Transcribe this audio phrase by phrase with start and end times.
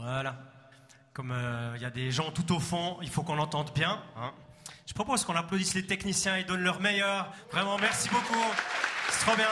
[0.00, 0.34] Voilà.
[1.12, 4.02] Comme euh, il y a des gens tout au fond, il faut qu'on l'entende bien.
[4.16, 4.32] hein.
[4.86, 7.30] Je propose qu'on applaudisse les techniciens, ils donnent leur meilleur.
[7.52, 8.42] Vraiment, merci beaucoup.
[9.10, 9.50] C'est trop bien.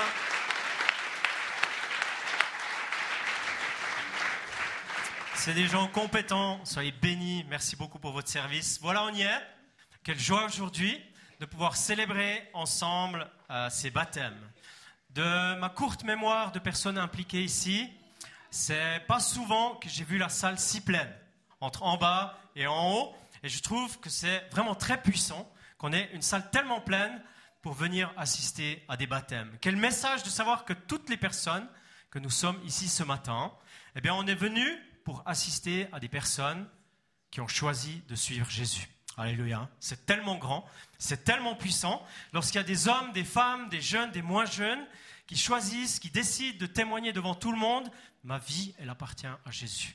[5.35, 6.65] C'est des gens compétents.
[6.65, 7.45] Soyez bénis.
[7.51, 8.79] Merci beaucoup pour votre service.
[8.81, 9.43] Voilà, on y est.
[10.03, 10.99] Quelle joie aujourd'hui
[11.41, 14.41] de pouvoir célébrer ensemble euh, ces baptêmes.
[15.11, 17.89] De ma courte mémoire de personnes impliquées ici,
[18.51, 21.13] c'est pas souvent que j'ai vu la salle si pleine,
[21.61, 23.15] entre en bas et en haut.
[23.43, 27.23] Et je trouve que c'est vraiment très puissant qu'on ait une salle tellement pleine
[27.63, 29.57] pour venir assister à des baptêmes.
[29.61, 31.69] Quel message de savoir que toutes les personnes
[32.11, 33.53] que nous sommes ici ce matin,
[33.95, 34.65] eh bien, on est venu
[35.05, 36.67] pour assister à des personnes
[37.31, 38.89] qui ont choisi de suivre Jésus.
[39.17, 39.69] Alléluia.
[39.81, 40.65] C'est tellement grand,
[40.97, 42.07] c'est tellement puissant.
[42.33, 44.85] Lorsqu'il y a des hommes, des femmes, des jeunes, des moins jeunes
[45.29, 47.89] qui choisissent, qui décident de témoigner devant tout le monde,
[48.25, 49.95] ma vie, elle appartient à Jésus.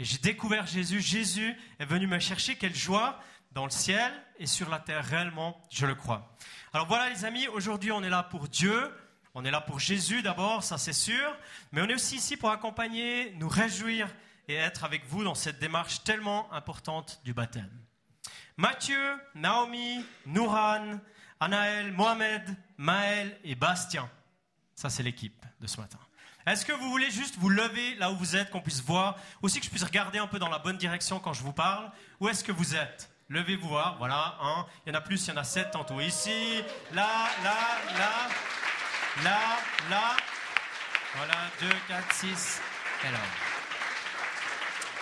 [0.00, 1.00] Et j'ai découvert Jésus.
[1.00, 2.56] Jésus est venu me chercher.
[2.56, 3.20] Quelle joie
[3.52, 6.34] dans le ciel et sur la terre, réellement, je le crois.
[6.72, 8.92] Alors voilà les amis, aujourd'hui on est là pour Dieu,
[9.32, 11.36] on est là pour Jésus d'abord, ça c'est sûr,
[11.70, 14.08] mais on est aussi ici pour accompagner, nous réjouir
[14.48, 17.70] et être avec vous dans cette démarche tellement importante du baptême.
[18.56, 20.98] Mathieu, Naomi, Nouran,
[21.38, 22.42] Anaël, Mohamed,
[22.76, 24.10] Maël et Bastien.
[24.74, 25.98] Ça, c'est l'équipe de ce matin.
[26.46, 29.60] Est-ce que vous voulez juste vous lever là où vous êtes, qu'on puisse voir, aussi
[29.60, 31.90] que je puisse regarder un peu dans la bonne direction quand je vous parle?
[32.20, 33.10] Où est-ce que vous êtes?
[33.30, 34.66] Levez-vous voir, voilà, un.
[34.84, 36.00] Il y en a plus, il y en a sept tantôt.
[36.00, 37.56] Ici, là, là,
[37.96, 38.28] là,
[39.22, 39.40] là,
[39.88, 40.16] là.
[41.16, 42.60] Voilà, deux, quatre, six,
[43.06, 43.18] et là.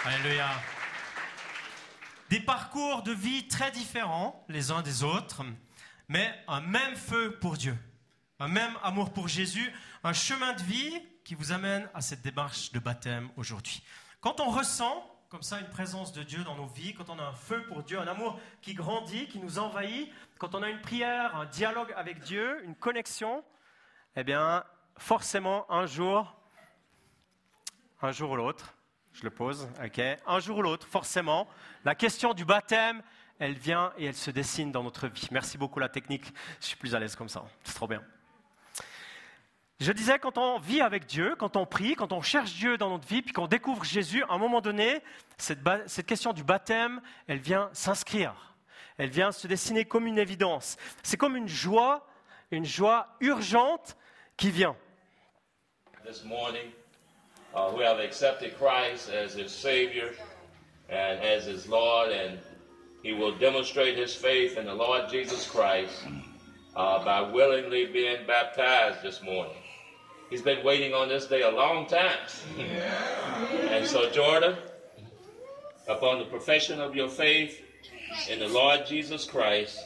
[0.04, 0.48] Alléluia.
[2.30, 5.42] Des parcours de vie très différents les uns des autres,
[6.08, 7.76] mais un même feu pour Dieu,
[8.42, 12.72] un même amour pour Jésus, un chemin de vie qui vous amène à cette démarche
[12.72, 13.84] de baptême aujourd'hui.
[14.20, 17.22] Quand on ressent comme ça une présence de Dieu dans nos vies, quand on a
[17.22, 20.80] un feu pour Dieu, un amour qui grandit, qui nous envahit, quand on a une
[20.80, 23.44] prière, un dialogue avec Dieu, une connexion,
[24.16, 24.64] eh bien,
[24.98, 26.36] forcément, un jour,
[28.02, 28.74] un jour ou l'autre,
[29.12, 31.46] je le pose, ok Un jour ou l'autre, forcément,
[31.84, 33.02] la question du baptême,
[33.38, 35.28] elle vient et elle se dessine dans notre vie.
[35.30, 38.02] Merci beaucoup la technique, je suis plus à l'aise comme ça, c'est trop bien.
[39.82, 42.88] Je disais, quand on vit avec Dieu, quand on prie, quand on cherche Dieu dans
[42.88, 45.00] notre vie, puis qu'on découvre Jésus, à un moment donné,
[45.38, 48.32] cette, cette question du baptême, elle vient s'inscrire.
[48.96, 50.76] Elle vient se dessiner comme une évidence.
[51.02, 52.06] C'est comme une joie,
[52.52, 53.96] une joie urgente
[54.36, 54.76] qui vient.
[56.04, 56.72] this morning
[57.54, 60.10] uh, who have accepted Christ as his Savior
[60.90, 62.38] and as his Lord, and
[63.02, 66.04] he will demonstrate his faith in the Lord Jesus Christ
[66.76, 69.61] uh, by willingly being baptized this morning.
[70.32, 72.16] He's been waiting on this day a long time.
[73.68, 74.56] And so, Jordan,
[75.86, 77.60] upon the profession of your faith
[78.30, 79.78] in the Lord Jesus Christ,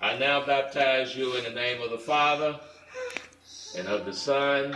[0.00, 2.60] I now baptize you in the name of the Father
[3.76, 4.66] and of the Son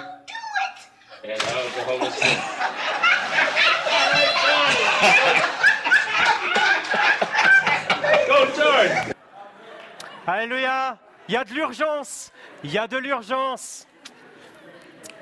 [1.22, 2.42] and of the Holy Spirit.
[8.26, 9.14] Go, Jordan!
[10.26, 10.98] Alléluia.
[11.28, 12.32] Il y a de l'urgence.
[12.64, 13.86] Il y a de l'urgence.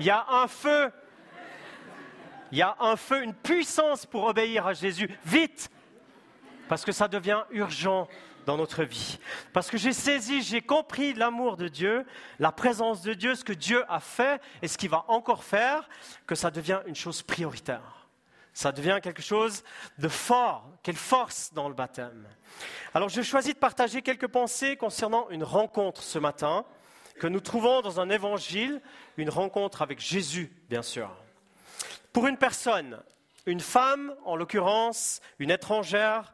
[0.01, 0.91] Il y a un feu.
[2.53, 5.11] Il y a un feu, une puissance pour obéir à Jésus.
[5.25, 5.71] Vite.
[6.69, 8.09] Parce que ça devient urgent
[8.47, 9.19] dans notre vie.
[9.53, 12.07] Parce que j'ai saisi, j'ai compris l'amour de Dieu,
[12.39, 15.89] la présence de Dieu, ce que Dieu a fait et ce qu'il va encore faire,
[16.27, 18.09] que ça devient une chose prioritaire.
[18.53, 19.65] Ça devient quelque chose
[19.99, 22.25] de fort, quelle force dans le baptême.
[22.95, 26.65] Alors je choisis de partager quelques pensées concernant une rencontre ce matin
[27.19, 28.81] que nous trouvons dans un évangile,
[29.17, 31.11] une rencontre avec Jésus, bien sûr.
[32.13, 33.03] Pour une personne,
[33.47, 36.33] une femme en l'occurrence, une étrangère,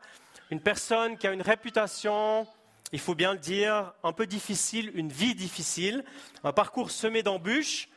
[0.51, 2.47] une personne qui a une réputation,
[2.93, 6.05] il faut bien le dire, un peu difficile, une vie difficile,
[6.45, 7.89] un parcours semé d'embûches,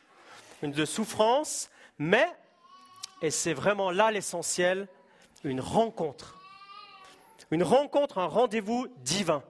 [0.62, 2.26] de souffrances, mais,
[3.22, 4.88] et c'est vraiment là l'essentiel,
[5.44, 6.40] une rencontre.
[7.50, 9.42] Une rencontre, un rendez-vous divin.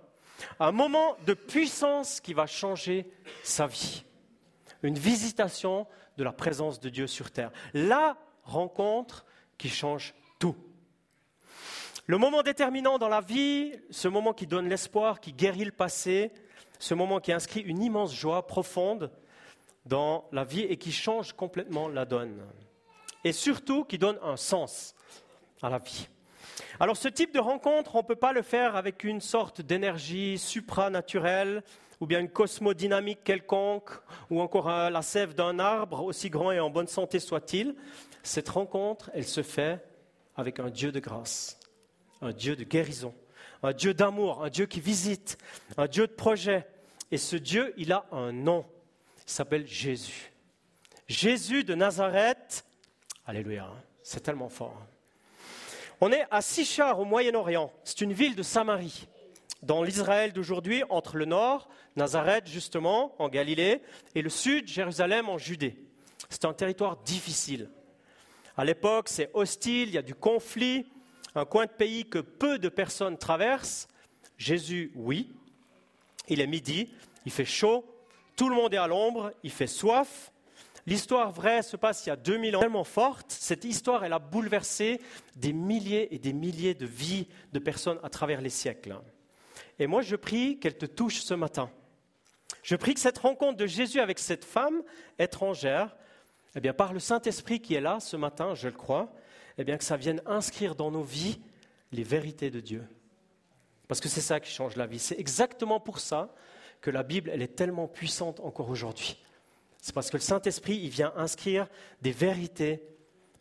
[0.60, 3.10] Un moment de puissance qui va changer
[3.42, 4.04] sa vie.
[4.82, 7.50] Une visitation de la présence de Dieu sur terre.
[7.74, 9.24] La rencontre
[9.58, 10.56] qui change tout.
[12.06, 16.32] Le moment déterminant dans la vie, ce moment qui donne l'espoir, qui guérit le passé,
[16.78, 19.10] ce moment qui inscrit une immense joie profonde
[19.86, 22.42] dans la vie et qui change complètement la donne.
[23.24, 24.94] Et surtout qui donne un sens
[25.62, 26.08] à la vie.
[26.80, 30.38] Alors ce type de rencontre, on ne peut pas le faire avec une sorte d'énergie
[30.38, 31.62] supranaturelle
[32.00, 33.90] ou bien une cosmodynamique quelconque
[34.30, 37.74] ou encore euh, la sève d'un arbre, aussi grand et en bonne santé soit-il.
[38.22, 39.82] Cette rencontre, elle se fait
[40.36, 41.58] avec un Dieu de grâce,
[42.20, 43.14] un Dieu de guérison,
[43.62, 45.38] un Dieu d'amour, un Dieu qui visite,
[45.76, 46.66] un Dieu de projet.
[47.10, 48.66] Et ce Dieu, il a un nom.
[49.26, 50.32] Il s'appelle Jésus.
[51.08, 52.64] Jésus de Nazareth.
[53.26, 53.82] Alléluia, hein.
[54.02, 54.82] c'est tellement fort.
[56.00, 57.72] On est à Sichar au Moyen-Orient.
[57.82, 59.08] C'est une ville de Samarie,
[59.62, 63.80] dans l'Israël d'aujourd'hui, entre le nord, Nazareth justement, en Galilée,
[64.14, 65.76] et le sud, Jérusalem en Judée.
[66.28, 67.70] C'est un territoire difficile.
[68.58, 70.86] À l'époque, c'est hostile, il y a du conflit,
[71.34, 73.88] un coin de pays que peu de personnes traversent.
[74.36, 75.34] Jésus, oui.
[76.28, 76.92] Il est midi,
[77.24, 77.84] il fait chaud,
[78.36, 80.30] tout le monde est à l'ombre, il fait soif.
[80.86, 83.32] L'histoire vraie se passe il y a 2000 ans, tellement forte.
[83.32, 85.00] Cette histoire, elle a bouleversé
[85.34, 88.96] des milliers et des milliers de vies de personnes à travers les siècles.
[89.80, 91.70] Et moi, je prie qu'elle te touche ce matin.
[92.62, 94.82] Je prie que cette rencontre de Jésus avec cette femme
[95.18, 95.96] étrangère,
[96.54, 99.12] eh bien, par le Saint-Esprit qui est là ce matin, je le crois,
[99.58, 101.40] eh bien, que ça vienne inscrire dans nos vies
[101.90, 102.84] les vérités de Dieu.
[103.88, 104.98] Parce que c'est ça qui change la vie.
[104.98, 106.32] C'est exactement pour ça
[106.80, 109.16] que la Bible, elle est tellement puissante encore aujourd'hui.
[109.86, 111.68] C'est parce que le Saint-Esprit, il vient inscrire
[112.02, 112.82] des vérités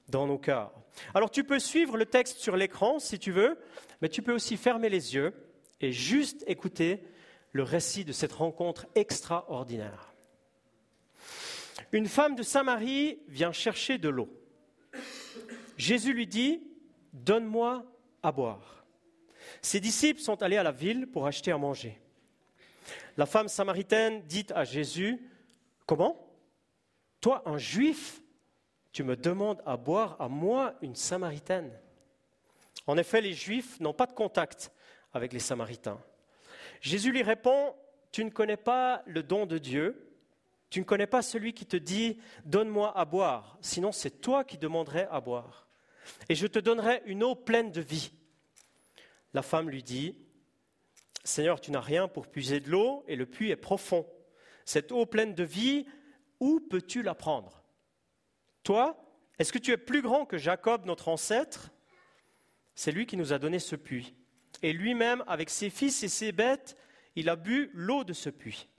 [0.09, 0.71] dans nos cœurs.
[1.15, 3.57] Alors tu peux suivre le texte sur l'écran si tu veux,
[3.99, 5.33] mais tu peux aussi fermer les yeux
[5.81, 7.01] et juste écouter
[7.51, 10.13] le récit de cette rencontre extraordinaire.
[11.91, 14.29] Une femme de Samarie vient chercher de l'eau.
[15.77, 16.61] Jésus lui dit,
[17.11, 17.83] Donne-moi
[18.21, 18.85] à boire.
[19.63, 21.99] Ses disciples sont allés à la ville pour acheter à manger.
[23.17, 25.19] La femme samaritaine dit à Jésus,
[25.87, 26.24] Comment
[27.25, 28.21] Toi, un juif,
[28.91, 31.71] tu me demandes à boire à moi, une samaritaine
[32.85, 34.71] En effet, les juifs n'ont pas de contact
[35.11, 35.99] avec les samaritains.
[36.81, 37.73] Jésus lui répond,
[38.11, 40.07] Tu ne connais pas le don de Dieu,
[40.69, 44.59] tu ne connais pas celui qui te dit Donne-moi à boire, sinon c'est toi qui
[44.59, 45.67] demanderais à boire.
[46.29, 48.11] Et je te donnerai une eau pleine de vie.
[49.33, 50.15] La femme lui dit
[51.23, 54.05] Seigneur, tu n'as rien pour puiser de l'eau et le puits est profond.
[54.63, 55.87] Cette eau pleine de vie,
[56.45, 57.63] où peux-tu la prendre
[58.61, 58.95] Toi,
[59.39, 61.71] est-ce que tu es plus grand que Jacob, notre ancêtre?
[62.75, 64.13] C'est lui qui nous a donné ce puits.
[64.61, 66.77] Et lui-même, avec ses fils et ses bêtes,
[67.15, 68.69] il a bu l'eau de ce puits.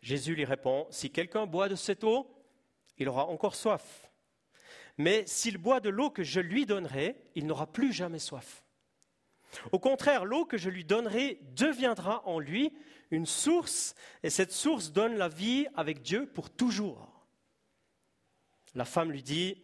[0.00, 2.34] Jésus lui répond, si quelqu'un boit de cette eau,
[2.96, 4.10] il aura encore soif.
[4.96, 8.64] Mais s'il boit de l'eau que je lui donnerai, il n'aura plus jamais soif.
[9.70, 12.72] Au contraire, l'eau que je lui donnerai deviendra en lui
[13.10, 17.26] une source, et cette source donne la vie avec Dieu pour toujours.
[18.74, 19.62] La femme lui dit,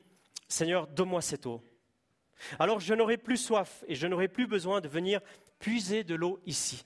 [0.48, 1.62] Seigneur, donne-moi cette eau.
[2.58, 5.20] Alors je n'aurai plus soif et je n'aurai plus besoin de venir
[5.58, 6.84] puiser de l'eau ici.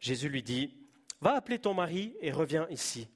[0.00, 0.76] Jésus lui dit,
[1.20, 3.08] Va appeler ton mari et reviens ici.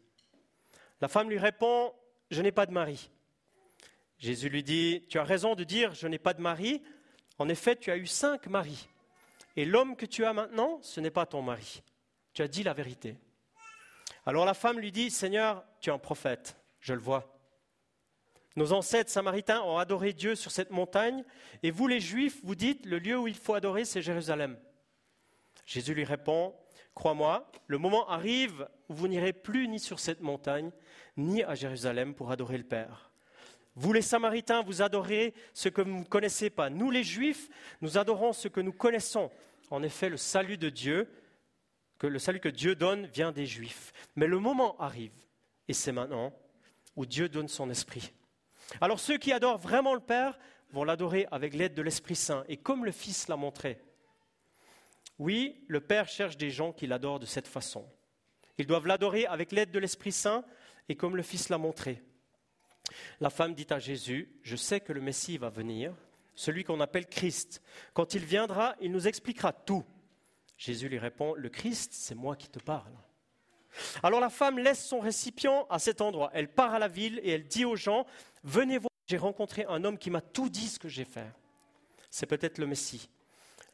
[1.01, 1.93] La femme lui répond,
[2.31, 3.11] Je n'ai pas de mari.
[4.19, 6.83] Jésus lui dit, Tu as raison de dire, Je n'ai pas de mari.
[7.39, 8.89] En effet, tu as eu cinq maris.
[9.57, 11.83] Et l'homme que tu as maintenant, ce n'est pas ton mari.
[12.33, 13.17] Tu as dit la vérité.
[14.27, 17.37] Alors la femme lui dit, Seigneur, tu es un prophète, je le vois.
[18.57, 21.25] Nos ancêtres samaritains ont adoré Dieu sur cette montagne,
[21.63, 24.59] et vous les Juifs, vous dites, le lieu où il faut adorer, c'est Jérusalem.
[25.65, 26.55] Jésus lui répond,
[26.95, 30.71] Crois-moi, le moment arrive où vous n'irez plus ni sur cette montagne,
[31.17, 33.11] ni à Jérusalem pour adorer le Père.
[33.77, 36.69] Vous les Samaritains, vous adorez ce que vous ne connaissez pas.
[36.69, 37.49] Nous les Juifs,
[37.81, 39.31] nous adorons ce que nous connaissons.
[39.71, 41.09] En effet, le salut de Dieu,
[42.01, 43.93] que le salut que Dieu donne vient des Juifs.
[44.17, 45.13] Mais le moment arrive,
[45.69, 46.33] et c'est maintenant,
[46.97, 48.13] où Dieu donne son esprit.
[48.81, 50.39] Alors ceux qui adorent vraiment le Père
[50.73, 53.79] vont l'adorer avec l'aide de l'Esprit Saint, et comme le Fils l'a montré.
[55.19, 57.87] Oui, le Père cherche des gens qui l'adorent de cette façon.
[58.57, 60.43] Ils doivent l'adorer avec l'aide de l'Esprit Saint
[60.89, 62.03] et comme le Fils l'a montré.
[63.21, 65.95] La femme dit à Jésus, je sais que le Messie va venir,
[66.35, 67.61] celui qu'on appelle Christ.
[67.93, 69.85] Quand il viendra, il nous expliquera tout.
[70.61, 72.93] Jésus lui répond, le Christ, c'est moi qui te parle.
[74.03, 76.31] Alors la femme laisse son récipient à cet endroit.
[76.35, 78.05] Elle part à la ville et elle dit aux gens,
[78.45, 81.33] venez voir, j'ai rencontré un homme qui m'a tout dit ce que j'ai fait.
[82.11, 83.09] C'est peut-être le Messie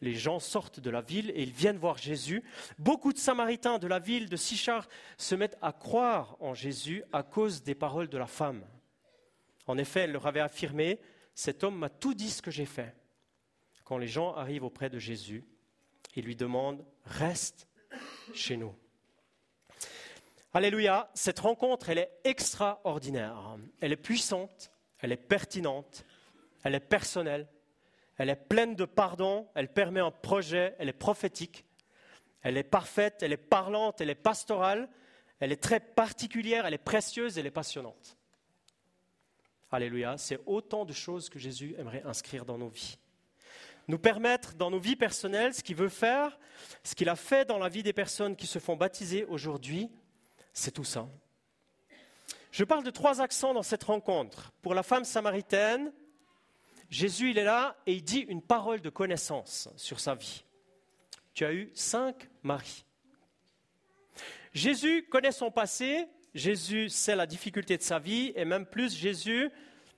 [0.01, 2.45] les gens sortent de la ville et ils viennent voir Jésus.
[2.79, 7.23] Beaucoup de Samaritains de la ville de Sichar se mettent à croire en Jésus à
[7.23, 8.63] cause des paroles de la femme.
[9.67, 11.01] En effet, elle leur avait affirmé,
[11.35, 12.95] cet homme m'a tout dit ce que j'ai fait.
[13.85, 15.45] Quand les gens arrivent auprès de Jésus,
[16.17, 17.69] ils lui demandent, reste
[18.35, 18.75] chez nous.
[20.53, 23.59] Alléluia, cette rencontre, elle est extraordinaire.
[23.81, 26.05] Elle est puissante, elle est pertinente,
[26.63, 27.47] elle est personnelle,
[28.17, 31.67] elle est pleine de pardon, elle permet un projet, elle est prophétique,
[32.41, 34.89] elle est parfaite, elle est parlante, elle est pastorale,
[35.41, 38.17] elle est très particulière, elle est précieuse, elle est passionnante.
[39.71, 42.97] Alléluia, c'est autant de choses que Jésus aimerait inscrire dans nos vies.
[43.89, 46.39] Nous permettre dans nos vies personnelles ce qu'il veut faire,
[46.83, 49.91] ce qu'il a fait dans la vie des personnes qui se font baptiser aujourd'hui,
[50.53, 51.09] c'est tout ça.
[52.51, 54.53] Je parle de trois accents dans cette rencontre.
[54.63, 55.93] Pour la femme samaritaine,
[56.89, 60.45] Jésus, il est là et il dit une parole de connaissance sur sa vie.
[61.35, 62.85] Tu as eu cinq maris.
[64.55, 69.51] Jésus connaît son passé, Jésus sait la difficulté de sa vie, et même plus, Jésus,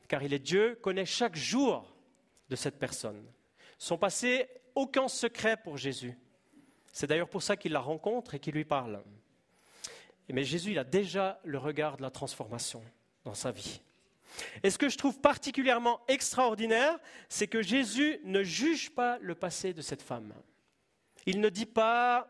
[0.08, 1.94] car il est Dieu, connaît chaque jour
[2.48, 3.24] de cette personne.
[3.78, 6.18] Son passé, aucun secret pour Jésus.
[6.92, 9.02] C'est d'ailleurs pour ça qu'il la rencontre et qu'il lui parle.
[10.28, 12.82] Mais Jésus, il a déjà le regard de la transformation
[13.24, 13.80] dans sa vie.
[14.62, 19.72] Et ce que je trouve particulièrement extraordinaire, c'est que Jésus ne juge pas le passé
[19.72, 20.34] de cette femme.
[21.24, 22.28] Il ne dit pas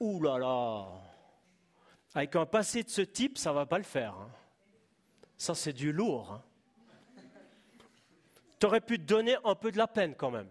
[0.00, 0.88] Ouh là là,
[2.14, 4.14] avec un passé de ce type, ça ne va pas le faire.
[4.14, 4.30] Hein.
[5.36, 6.40] Ça, c'est du lourd.
[8.64, 8.80] Hein.
[8.80, 10.48] Tu pu te donner un peu de la peine quand même.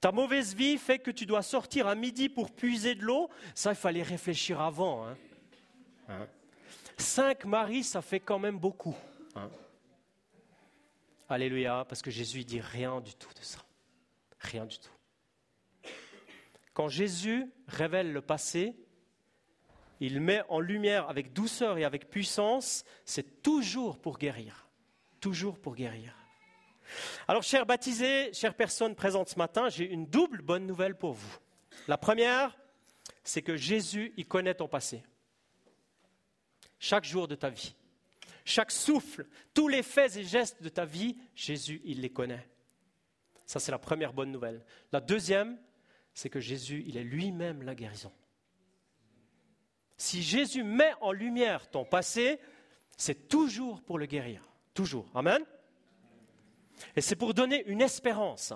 [0.00, 3.30] Ta mauvaise vie fait que tu dois sortir à midi pour puiser de l'eau.
[3.54, 5.06] Ça, il fallait réfléchir avant.
[5.06, 6.26] Hein.
[6.98, 8.96] Cinq maris, ça fait quand même beaucoup.
[11.28, 13.58] Alléluia, parce que Jésus dit rien du tout de ça.
[14.40, 14.90] Rien du tout.
[16.72, 18.76] Quand Jésus révèle le passé,
[19.98, 24.68] il met en lumière avec douceur et avec puissance, c'est toujours pour guérir.
[25.20, 26.14] Toujours pour guérir.
[27.28, 31.38] Alors, chers baptisés, chères personnes présentes ce matin, j'ai une double bonne nouvelle pour vous.
[31.88, 32.56] La première,
[33.24, 35.02] c'est que Jésus, il connaît ton passé.
[36.78, 37.74] Chaque jour de ta vie.
[38.44, 42.48] Chaque souffle, tous les faits et gestes de ta vie, Jésus, il les connaît.
[43.44, 44.64] Ça, c'est la première bonne nouvelle.
[44.92, 45.58] La deuxième,
[46.14, 48.12] c'est que Jésus, il est lui-même la guérison.
[49.96, 52.38] Si Jésus met en lumière ton passé,
[52.96, 54.42] c'est toujours pour le guérir.
[54.74, 55.10] Toujours.
[55.14, 55.44] Amen.
[56.94, 58.52] Et c'est pour donner une espérance.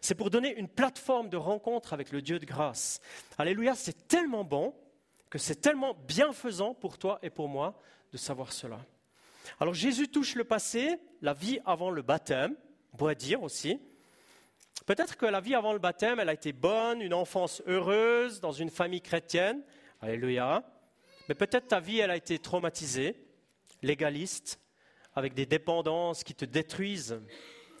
[0.00, 3.00] C'est pour donner une plateforme de rencontre avec le Dieu de grâce.
[3.38, 4.74] Alléluia, c'est tellement bon
[5.30, 7.78] que c'est tellement bienfaisant pour toi et pour moi
[8.12, 8.78] de savoir cela.
[9.60, 12.54] Alors Jésus touche le passé, la vie avant le baptême,
[12.92, 13.80] on pourrait dire aussi.
[14.86, 18.52] Peut-être que la vie avant le baptême, elle a été bonne, une enfance heureuse, dans
[18.52, 19.62] une famille chrétienne.
[20.00, 20.62] Alléluia.
[21.28, 23.16] Mais peut-être ta vie, elle a été traumatisée,
[23.82, 24.60] légaliste,
[25.18, 27.20] avec des dépendances qui te détruisent,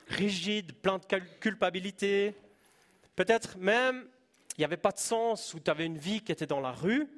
[0.08, 1.04] rigide, plein de
[1.40, 2.34] culpabilité.
[3.16, 4.06] Peut-être même,
[4.56, 6.72] il n'y avait pas de sens, ou tu avais une vie qui était dans la
[6.72, 7.08] rue.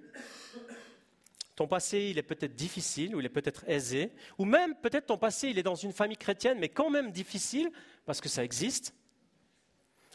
[1.56, 4.12] Ton passé, il est peut-être difficile, ou il est peut-être aisé.
[4.38, 7.70] Ou même, peut-être ton passé, il est dans une famille chrétienne, mais quand même difficile,
[8.06, 8.94] parce que ça existe.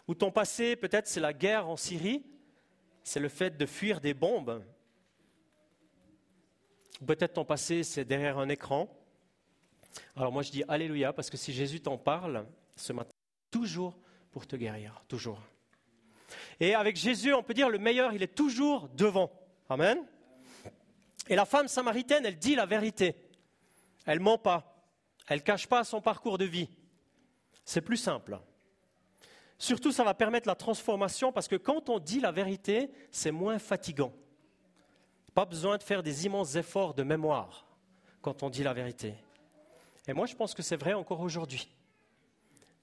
[0.07, 2.23] Ou ton passé, peut-être, c'est la guerre en Syrie,
[3.03, 4.63] c'est le fait de fuir des bombes.
[7.05, 8.89] Peut-être ton passé, c'est derrière un écran.
[10.15, 13.11] Alors moi, je dis Alléluia, parce que si Jésus t'en parle ce matin,
[13.51, 13.97] toujours
[14.31, 15.41] pour te guérir, toujours.
[16.59, 19.31] Et avec Jésus, on peut dire le meilleur, il est toujours devant.
[19.69, 19.99] Amen.
[21.27, 23.15] Et la femme samaritaine, elle dit la vérité.
[24.05, 24.85] Elle ment pas.
[25.27, 26.69] Elle cache pas son parcours de vie.
[27.63, 28.39] C'est plus simple.
[29.57, 33.57] Surtout, ça va permettre la transformation parce que quand on dit la vérité, c'est moins
[33.57, 34.13] fatigant.
[35.33, 37.65] Pas besoin de faire des immenses efforts de mémoire
[38.21, 39.15] quand on dit la vérité.
[40.07, 41.67] Et moi, je pense que c'est vrai encore aujourd'hui.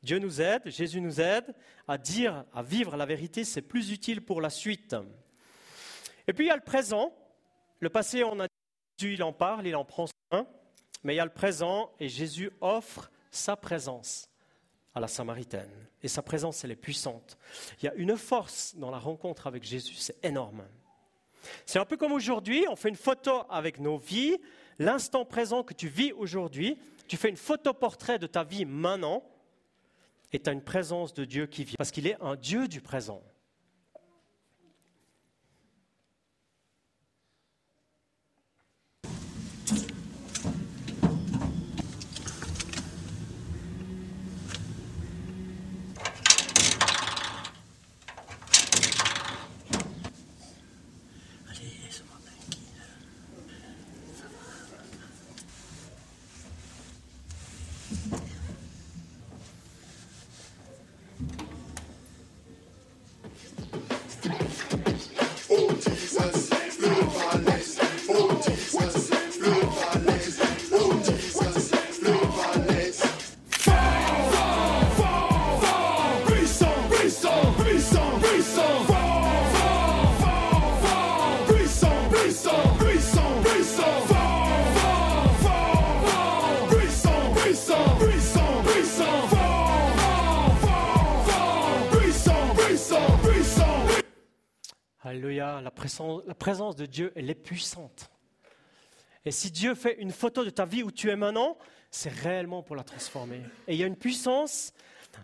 [0.03, 1.55] Dieu nous aide, Jésus nous aide
[1.87, 4.97] à dire, à vivre la vérité, c'est plus utile pour la suite.
[6.27, 7.15] Et puis il y a le présent.
[7.79, 8.47] Le passé, on a
[8.99, 10.47] dit, il en parle, il en prend soin.
[11.05, 14.29] Mais il y a le présent et Jésus offre sa présence
[14.95, 15.71] à la Samaritaine.
[16.03, 17.39] Et sa présence, elle est puissante.
[17.81, 20.65] Il y a une force dans la rencontre avec Jésus, c'est énorme.
[21.67, 24.37] C'est un peu comme aujourd'hui, on fait une photo avec nos vies,
[24.79, 26.79] l'instant présent que tu vis aujourd'hui,
[27.13, 29.23] tu fais une photo portrait de ta vie maintenant,
[30.33, 32.81] et tu as une présence de Dieu qui vit, parce qu'il est un Dieu du
[32.81, 33.23] présent.
[95.13, 98.11] Alléluia, la présence, de Dieu, elle est puissante.
[99.27, 101.59] Et si Dieu fait une photo de ta vie où tu es maintenant,
[101.91, 103.43] c'est réellement pour la transformer.
[103.69, 104.73] Et il y a une puissance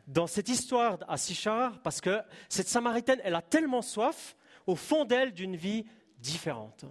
[0.07, 5.07] dans cette histoire à Sichar, parce que cette Samaritaine, elle a tellement soif au fond
[5.07, 5.87] d'elle d'une vie
[6.18, 6.85] différente.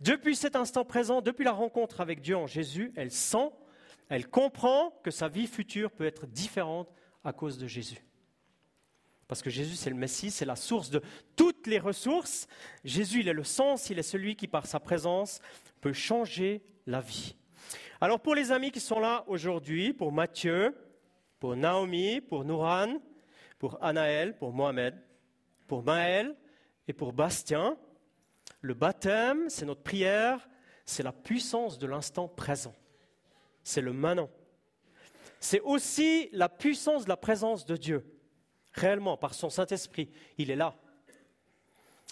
[0.00, 3.48] Depuis cet instant présent, depuis la rencontre avec Dieu en Jésus, elle sent,
[4.10, 6.92] elle comprend que sa vie future peut être différente
[7.24, 8.04] à cause de Jésus.
[9.28, 11.02] Parce que Jésus, c'est le Messie, c'est la source de
[11.36, 12.48] toutes les ressources.
[12.82, 15.40] Jésus, il est le sens, il est celui qui, par sa présence,
[15.82, 17.36] peut changer la vie.
[18.00, 20.74] Alors pour les amis qui sont là aujourd'hui, pour Matthieu,
[21.38, 23.00] pour Naomi, pour Nouran,
[23.58, 24.94] pour Anaël, pour Mohamed,
[25.66, 26.34] pour Maël
[26.86, 27.76] et pour Bastien,
[28.60, 30.48] le baptême, c'est notre prière,
[30.86, 32.74] c'est la puissance de l'instant présent.
[33.62, 34.30] C'est le maintenant.
[35.38, 38.17] C'est aussi la puissance de la présence de Dieu.
[38.72, 40.74] Réellement, par son Saint-Esprit, il est là.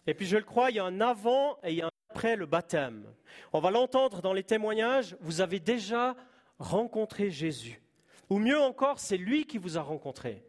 [0.07, 1.91] Et puis je le crois, il y a un avant et il y a un
[2.11, 3.05] après le baptême.
[3.53, 6.17] On va l'entendre dans les témoignages, vous avez déjà
[6.59, 7.83] rencontré Jésus.
[8.31, 10.45] Ou mieux encore, c'est lui qui vous a rencontré.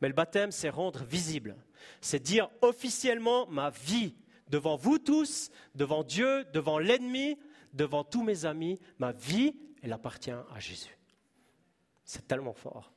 [0.00, 1.56] Mais le baptême, c'est rendre visible.
[2.00, 4.16] C'est dire officiellement ma vie
[4.48, 7.38] devant vous tous, devant Dieu, devant l'ennemi,
[7.72, 10.98] devant tous mes amis, ma vie, elle appartient à Jésus.
[12.04, 12.91] C'est tellement fort.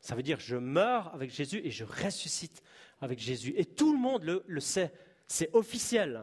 [0.00, 2.62] Ça veut dire je meurs avec Jésus et je ressuscite
[3.00, 3.54] avec Jésus.
[3.56, 4.92] Et tout le monde le, sait.
[5.26, 6.22] C'est officiel.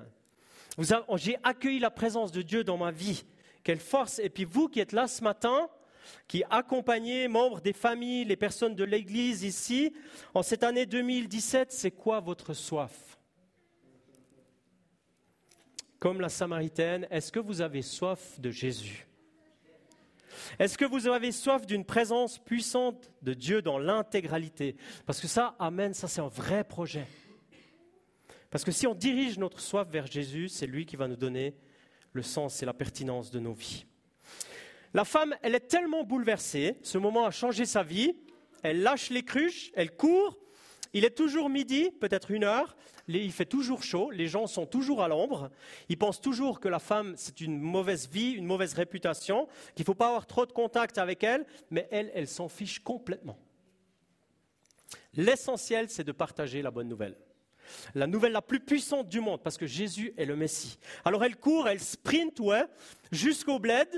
[1.15, 3.24] J'ai accueilli la présence de Dieu dans ma vie.
[3.63, 4.19] Quelle force.
[4.19, 5.69] Et puis vous qui êtes là ce matin,
[6.27, 9.93] qui accompagnez membres des familles, les personnes de l'Église ici,
[10.34, 13.17] en cette année 2017, c'est quoi votre soif?
[16.00, 19.06] Comme la Samaritaine, est-ce que vous avez soif de Jésus?
[20.59, 24.75] Est-ce que vous avez soif d'une présence puissante de Dieu dans l'intégralité?
[25.05, 27.05] Parce que ça, Amen, ça c'est un vrai projet.
[28.49, 31.55] Parce que si on dirige notre soif vers Jésus, c'est lui qui va nous donner
[32.13, 33.86] le sens et la pertinence de nos vies.
[34.93, 38.15] La femme, elle est tellement bouleversée, ce moment a changé sa vie,
[38.63, 40.39] elle lâche les cruches, elle court,
[40.93, 42.75] il est toujours midi, peut-être une heure,
[43.08, 45.50] il fait toujours chaud, les gens sont toujours à l'ombre,
[45.89, 49.86] ils pensent toujours que la femme, c'est une mauvaise vie, une mauvaise réputation, qu'il ne
[49.86, 53.38] faut pas avoir trop de contact avec elle, mais elle, elle s'en fiche complètement.
[55.13, 57.17] L'essentiel, c'est de partager la bonne nouvelle
[57.96, 60.78] la nouvelle la plus puissante du monde, parce que Jésus est le Messie.
[61.04, 62.63] Alors elle court, elle sprint, ouais,
[63.12, 63.89] jusqu'au bled,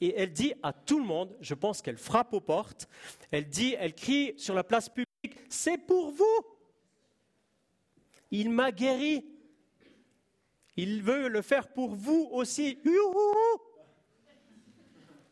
[0.00, 2.88] et elle dit à tout le monde, je pense qu'elle frappe aux portes,
[3.30, 6.53] elle dit, elle crie sur la place publique, c'est pour vous.
[8.36, 9.24] Il m'a guéri.
[10.76, 12.80] Il veut le faire pour vous aussi.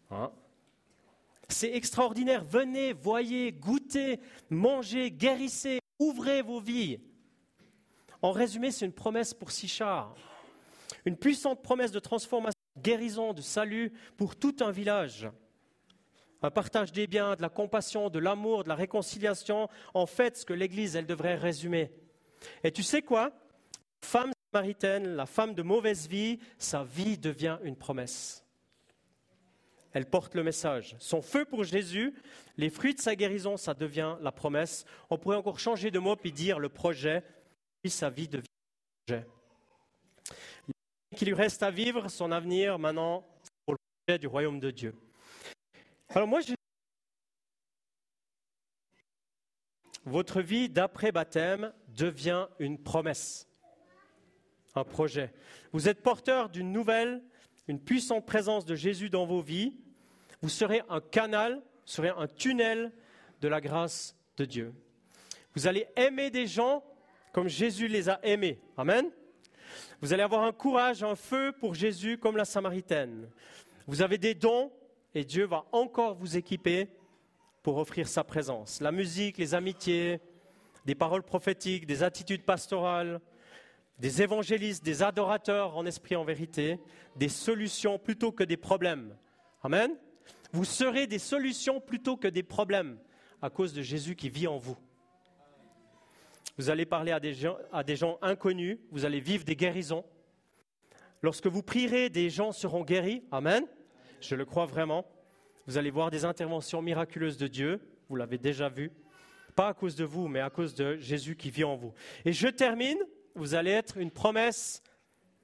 [0.09, 0.31] Hein?
[1.49, 2.45] C'est extraordinaire.
[2.45, 7.01] Venez, voyez, goûtez, mangez, guérissez, ouvrez vos vies.
[8.23, 10.15] En résumé, c'est une promesse pour Sichar.
[11.05, 15.29] Une puissante promesse de transformation, de guérison, de salut pour tout un village.
[16.41, 19.69] Un partage des biens, de la compassion, de l'amour, de la réconciliation.
[19.93, 21.91] En fait, ce que l'Église, elle devrait résumer.
[22.65, 23.33] Et tu sais quoi?
[24.05, 28.45] Femme samaritaine, la femme de mauvaise vie, sa vie devient une promesse.
[29.93, 30.97] Elle porte le message.
[30.99, 32.15] Son feu pour Jésus,
[32.57, 34.85] les fruits de sa guérison, ça devient la promesse.
[35.11, 37.23] On pourrait encore changer de mot puis dire le projet,
[37.85, 38.47] sa vie devient
[39.07, 39.27] projet.
[41.17, 43.27] Qu'il lui reste à vivre, son avenir maintenant,
[43.65, 44.95] pour le projet du royaume de Dieu.
[46.09, 46.55] Alors moi, je...
[50.05, 53.49] votre vie d'après baptême devient une promesse,
[54.75, 55.33] un projet.
[55.73, 57.23] Vous êtes porteur d'une nouvelle,
[57.69, 59.75] une puissante présence de Jésus dans vos vies.
[60.41, 62.93] Vous serez un canal, serez un tunnel
[63.41, 64.75] de la grâce de Dieu.
[65.55, 66.83] Vous allez aimer des gens
[67.33, 68.61] comme Jésus les a aimés.
[68.77, 69.11] Amen.
[70.01, 73.29] Vous allez avoir un courage, un feu pour Jésus comme la Samaritaine.
[73.87, 74.73] Vous avez des dons
[75.15, 76.89] et Dieu va encore vous équiper
[77.63, 78.81] pour offrir sa présence.
[78.81, 80.21] La musique, les amitiés,
[80.85, 83.21] des paroles prophétiques, des attitudes pastorales,
[83.99, 86.81] des évangélistes, des adorateurs en esprit en vérité,
[87.17, 89.17] des solutions plutôt que des problèmes.
[89.63, 89.93] Amen.
[90.53, 92.99] Vous serez des solutions plutôt que des problèmes
[93.41, 94.77] à cause de Jésus qui vit en vous.
[96.59, 100.05] Vous allez parler à des, gens, à des gens inconnus, vous allez vivre des guérisons.
[101.23, 103.23] Lorsque vous prierez, des gens seront guéris.
[103.31, 103.65] Amen.
[104.21, 105.07] Je le crois vraiment.
[105.67, 107.81] Vous allez voir des interventions miraculeuses de Dieu.
[108.09, 108.91] Vous l'avez déjà vu.
[109.55, 111.93] Pas à cause de vous, mais à cause de Jésus qui vit en vous.
[112.25, 112.99] Et je termine.
[113.35, 114.83] Vous allez être une promesse.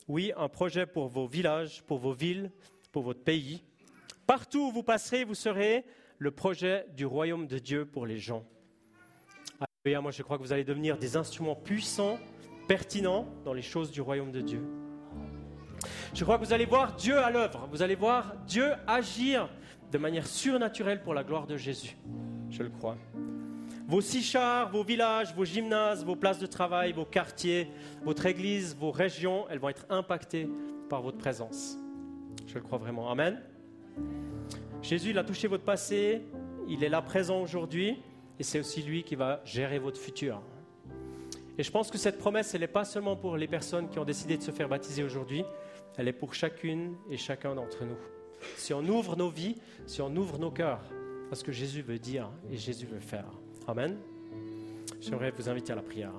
[0.08, 2.50] Oui, un projet pour vos villages, pour vos villes,
[2.92, 3.64] pour votre pays.
[4.26, 5.84] Partout où vous passerez, vous serez
[6.18, 8.44] le projet du royaume de Dieu pour les gens.
[9.86, 12.18] moi je crois que vous allez devenir des instruments puissants,
[12.66, 14.62] pertinents dans les choses du royaume de Dieu.
[16.12, 19.48] Je crois que vous allez voir Dieu à l'œuvre, vous allez voir Dieu agir
[19.90, 21.96] de manière surnaturelle pour la gloire de Jésus.
[22.50, 22.96] Je le crois.
[23.88, 27.70] Vos chars, vos villages, vos gymnases, vos places de travail, vos quartiers,
[28.04, 30.46] votre église, vos régions, elles vont être impactées
[30.90, 31.78] par votre présence.
[32.46, 33.10] Je le crois vraiment.
[33.10, 33.40] Amen.
[34.82, 36.20] Jésus, il a touché votre passé,
[36.68, 37.96] il est là présent aujourd'hui,
[38.38, 40.42] et c'est aussi lui qui va gérer votre futur.
[41.56, 44.04] Et je pense que cette promesse, elle n'est pas seulement pour les personnes qui ont
[44.04, 45.44] décidé de se faire baptiser aujourd'hui,
[45.96, 47.96] elle est pour chacune et chacun d'entre nous.
[48.58, 50.84] Si on ouvre nos vies, si on ouvre nos cœurs
[51.32, 53.24] à ce que Jésus veut dire et Jésus veut faire.
[53.68, 53.98] Amen.
[54.98, 56.14] J'aimerais vous inviter à la prière.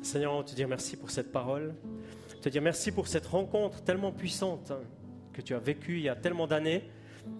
[0.00, 1.74] Seigneur, on te dire merci pour cette parole.
[2.40, 4.72] Te dire merci pour cette rencontre tellement puissante
[5.34, 6.88] que tu as vécue il y a tellement d'années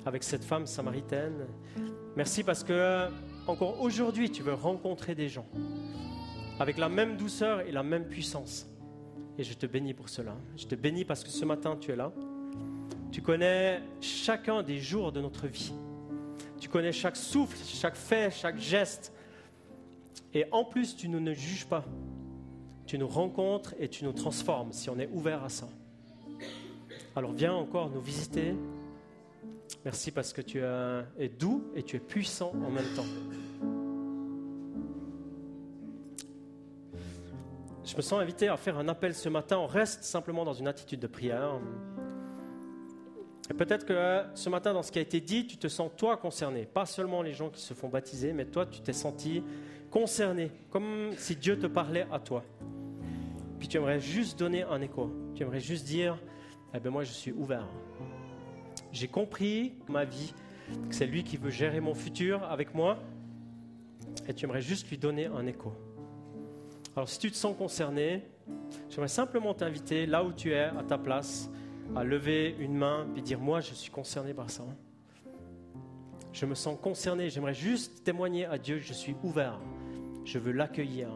[0.05, 1.47] avec cette femme samaritaine.
[2.15, 3.09] Merci parce que
[3.47, 5.47] encore aujourd'hui, tu veux rencontrer des gens
[6.61, 8.67] avec la même douceur et la même puissance.
[9.39, 10.37] Et je te bénis pour cela.
[10.59, 12.13] Je te bénis parce que ce matin, tu es là.
[13.15, 15.73] Tu connais chacun des jours de notre vie.
[16.59, 19.13] Tu connais chaque souffle, chaque fait, chaque geste.
[20.33, 21.85] Et en plus, tu nous ne juges pas.
[22.87, 25.69] Tu nous rencontres et tu nous transformes si on est ouvert à ça.
[27.15, 28.57] Alors viens encore nous visiter.
[29.85, 30.61] Merci parce que tu
[31.17, 33.07] es doux et tu es puissant en même temps.
[37.85, 39.59] Je me sens invité à faire un appel ce matin.
[39.59, 41.61] On reste simplement dans une attitude de prière.
[43.51, 46.17] Et peut-être que ce matin, dans ce qui a été dit, tu te sens toi
[46.17, 46.65] concerné.
[46.65, 49.43] Pas seulement les gens qui se font baptiser, mais toi, tu t'es senti
[49.91, 52.43] concerné, comme si Dieu te parlait à toi.
[53.59, 55.11] Puis tu aimerais juste donner un écho.
[55.35, 56.19] Tu aimerais juste dire,
[56.75, 57.67] eh bien moi, je suis ouvert.
[58.93, 60.33] J'ai compris ma vie,
[60.89, 62.99] que c'est lui qui veut gérer mon futur avec moi.
[64.27, 65.73] Et tu aimerais juste lui donner un écho.
[66.97, 68.23] Alors si tu te sens concerné,
[68.89, 71.51] j'aimerais simplement t'inviter là où tu es, à ta place,
[71.97, 74.65] à lever une main et dire moi je suis concerné par ça.
[76.33, 79.61] Je me sens concerné, j'aimerais juste témoigner à Dieu, je suis ouvert,
[80.25, 81.09] je veux l'accueillir.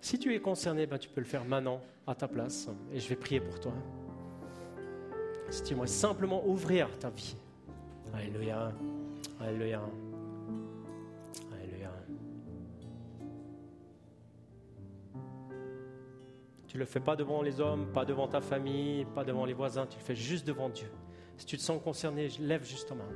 [0.00, 3.08] Si tu es concerné, ben, tu peux le faire maintenant à ta place et je
[3.08, 3.72] vais prier pour toi.
[5.50, 7.36] Si tu aimerais simplement ouvrir ta vie.
[8.12, 8.72] Alléluia.
[9.40, 9.82] Alléluia.
[16.70, 19.54] Tu ne le fais pas devant les hommes, pas devant ta famille, pas devant les
[19.54, 20.86] voisins, tu le fais juste devant Dieu.
[21.36, 23.08] Si tu te sens concerné, lève juste ta main.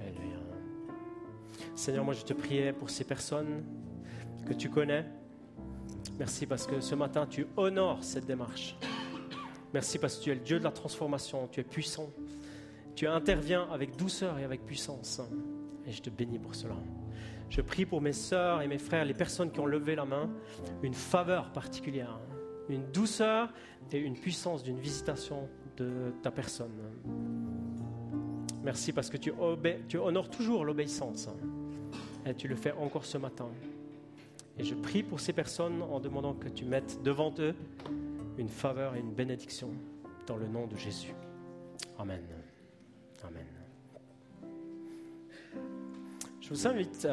[0.00, 0.38] Alléluia.
[1.74, 3.62] Seigneur, moi je te priais pour ces personnes
[4.46, 5.04] que tu connais.
[6.18, 8.78] Merci parce que ce matin tu honores cette démarche.
[9.74, 12.08] Merci parce que tu es le Dieu de la transformation, tu es puissant.
[12.94, 15.20] Tu interviens avec douceur et avec puissance.
[15.86, 16.76] Et je te bénis pour cela.
[17.48, 20.28] Je prie pour mes sœurs et mes frères, les personnes qui ont levé la main,
[20.82, 22.18] une faveur particulière,
[22.68, 23.52] une douceur
[23.92, 26.72] et une puissance d'une visitation de ta personne.
[28.62, 29.32] Merci parce que tu,
[29.88, 31.28] tu honores toujours l'obéissance
[32.26, 33.48] et tu le fais encore ce matin.
[34.58, 37.54] Et je prie pour ces personnes en demandant que tu mettes devant eux
[38.38, 39.70] une faveur et une bénédiction
[40.26, 41.14] dans le nom de Jésus.
[41.98, 42.22] Amen.
[43.22, 43.46] Amen.
[46.40, 46.94] Je vous invite